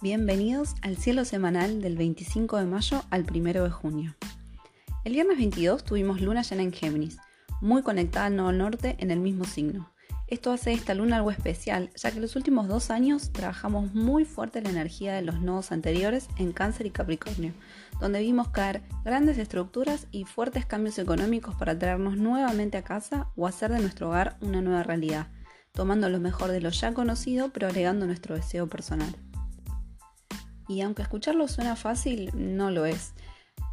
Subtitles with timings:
[0.00, 4.14] Bienvenidos al cielo semanal del 25 de mayo al 1 de junio.
[5.04, 7.18] El viernes 22 tuvimos luna llena en Géminis,
[7.60, 9.90] muy conectada al nodo norte en el mismo signo.
[10.28, 14.62] Esto hace esta luna algo especial, ya que los últimos dos años trabajamos muy fuerte
[14.62, 17.52] la energía de los nodos anteriores en Cáncer y Capricornio,
[17.98, 23.48] donde vimos caer grandes estructuras y fuertes cambios económicos para traernos nuevamente a casa o
[23.48, 25.26] hacer de nuestro hogar una nueva realidad,
[25.72, 29.12] tomando lo mejor de lo ya conocido pero agregando nuestro deseo personal.
[30.68, 33.14] Y aunque escucharlo suena fácil, no lo es.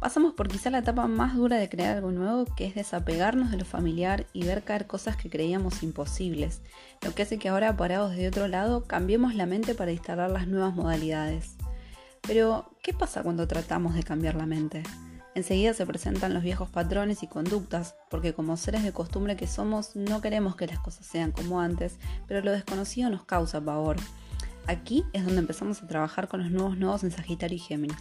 [0.00, 3.56] Pasamos por quizá la etapa más dura de crear algo nuevo, que es desapegarnos de
[3.56, 6.60] lo familiar y ver caer cosas que creíamos imposibles,
[7.02, 10.48] lo que hace que ahora, parados de otro lado, cambiemos la mente para instalar las
[10.48, 11.56] nuevas modalidades.
[12.22, 14.82] Pero, ¿qué pasa cuando tratamos de cambiar la mente?
[15.34, 19.94] Enseguida se presentan los viejos patrones y conductas, porque como seres de costumbre que somos,
[19.94, 23.96] no queremos que las cosas sean como antes, pero lo desconocido nos causa pavor.
[24.68, 27.96] Aquí es donde empezamos a trabajar con los nuevos nodos en Sagitario y Géminis.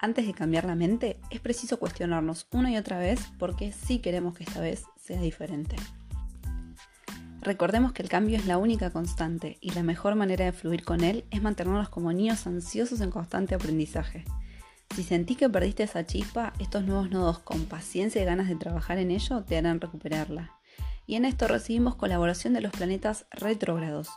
[0.00, 4.00] Antes de cambiar la mente, es preciso cuestionarnos una y otra vez por qué sí
[4.00, 5.76] queremos que esta vez sea diferente.
[7.40, 11.04] Recordemos que el cambio es la única constante y la mejor manera de fluir con
[11.04, 14.24] él es mantenernos como niños ansiosos en constante aprendizaje.
[14.96, 18.98] Si sentís que perdiste esa chispa, estos nuevos nodos con paciencia y ganas de trabajar
[18.98, 20.50] en ello te harán recuperarla.
[21.06, 24.08] Y en esto recibimos colaboración de los planetas retrógrados,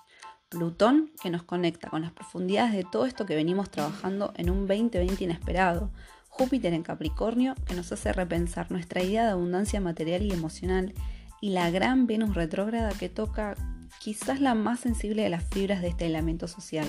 [0.50, 4.68] Plutón, que nos conecta con las profundidades de todo esto que venimos trabajando en un
[4.68, 5.92] 2020 inesperado.
[6.30, 10.94] Júpiter en Capricornio, que nos hace repensar nuestra idea de abundancia material y emocional.
[11.42, 13.56] Y la gran Venus retrógrada que toca
[14.00, 16.88] quizás la más sensible de las fibras de este elemento social.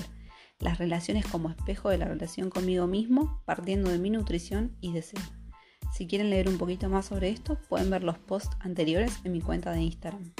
[0.59, 5.21] Las relaciones como espejo de la relación conmigo mismo, partiendo de mi nutrición y deseo.
[5.93, 9.41] Si quieren leer un poquito más sobre esto, pueden ver los posts anteriores en mi
[9.41, 10.33] cuenta de Instagram.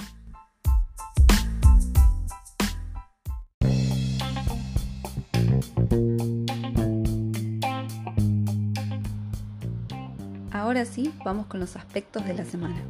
[10.50, 12.80] Ahora sí, vamos con los aspectos de la semana.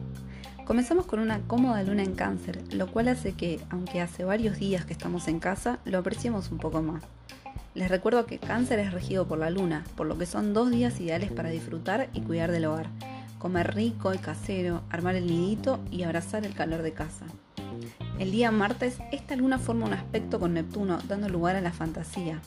[0.64, 4.84] Comenzamos con una cómoda luna en cáncer, lo cual hace que, aunque hace varios días
[4.84, 7.02] que estamos en casa, lo apreciemos un poco más.
[7.74, 11.00] Les recuerdo que cáncer es regido por la luna, por lo que son dos días
[11.00, 12.86] ideales para disfrutar y cuidar del hogar,
[13.40, 17.26] comer rico y casero, armar el nidito y abrazar el calor de casa.
[18.20, 22.40] El día martes, esta luna forma un aspecto con Neptuno, dando lugar a la fantasía.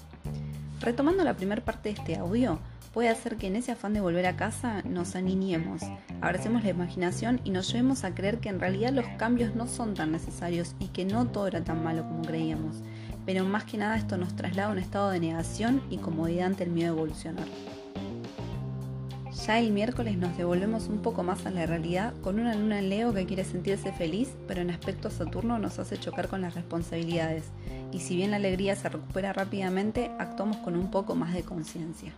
[0.80, 2.60] Retomando la primera parte de este audio,
[2.94, 5.82] puede hacer que en ese afán de volver a casa nos aniñemos,
[6.20, 9.94] abracemos la imaginación y nos llevemos a creer que en realidad los cambios no son
[9.94, 12.78] tan necesarios y que no todo era tan malo como creíamos.
[13.26, 16.64] Pero más que nada esto nos traslada a un estado de negación y comodidad ante
[16.64, 17.48] el miedo a evolucionar.
[19.46, 22.90] Ya el miércoles nos devolvemos un poco más a la realidad con una luna en
[22.90, 27.46] Leo que quiere sentirse feliz, pero en aspecto Saturno nos hace chocar con las responsabilidades.
[27.92, 32.14] Y si bien la alegría se recupera rápidamente, actuamos con un poco más de conciencia.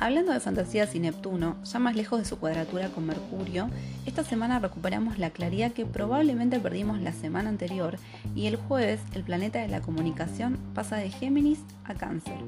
[0.00, 3.68] Hablando de fantasías y Neptuno, ya más lejos de su cuadratura con Mercurio,
[4.06, 7.98] esta semana recuperamos la claridad que probablemente perdimos la semana anterior
[8.36, 12.38] y el jueves el planeta de la comunicación pasa de Géminis a Cáncer.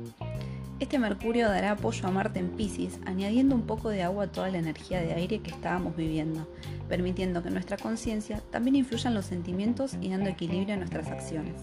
[0.79, 4.49] Este Mercurio dará apoyo a Marte en Pisces, añadiendo un poco de agua a toda
[4.49, 6.49] la energía de aire que estábamos viviendo,
[6.89, 11.57] permitiendo que nuestra conciencia también influya en los sentimientos y dando equilibrio a nuestras acciones.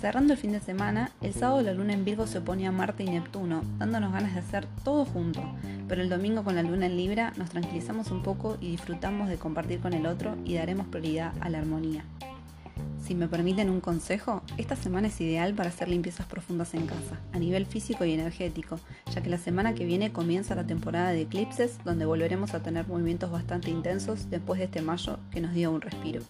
[0.00, 3.02] Cerrando el fin de semana, el sábado la luna en Virgo se oponía a Marte
[3.02, 5.42] y Neptuno, dándonos ganas de hacer todo junto,
[5.88, 9.38] pero el domingo con la luna en Libra nos tranquilizamos un poco y disfrutamos de
[9.38, 12.04] compartir con el otro y daremos prioridad a la armonía.
[13.04, 17.18] Si me permiten un consejo, esta semana es ideal para hacer limpiezas profundas en casa,
[17.32, 18.78] a nivel físico y energético,
[19.12, 22.86] ya que la semana que viene comienza la temporada de eclipses, donde volveremos a tener
[22.86, 26.22] movimientos bastante intensos después de este mayo que nos dio un respiro.